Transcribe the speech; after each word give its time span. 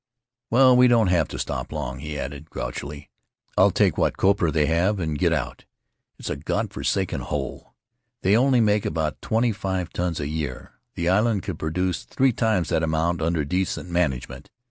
"Well, 0.49 0.75
we 0.75 0.87
won't 0.87 1.11
have 1.11 1.27
to 1.27 1.37
step 1.37 1.71
long," 1.71 1.99
he 1.99 2.17
added, 2.17 2.49
grouchiiy. 2.49 3.09
"T'll 3.55 3.69
take 3.69 3.99
what 3.99 4.17
copra 4.17 4.49
they 4.49 4.65
have 4.65 4.97
and 4.99 5.15
get 5.19 5.31
out. 5.31 5.65
It's 6.17 6.31
a 6.31 6.35
God 6.35 6.73
forsaken 6.73 7.21
hole. 7.21 7.75
They 8.23 8.35
only 8.35 8.61
make 8.61 8.83
about 8.83 9.21
twenty 9.21 9.51
five 9.51 9.93
tons 9.93 10.19
a 10.19 10.27
year. 10.27 10.73
The 10.95 11.07
island 11.07 11.43
could 11.43 11.59
pro 11.59 11.69
duce 11.69 12.03
three 12.03 12.33
times 12.33 12.69
that 12.69 12.81
amount 12.81 13.21
under 13.21 13.45
decent 13.45 13.91
manage 13.91 14.27
ment. 14.27 14.49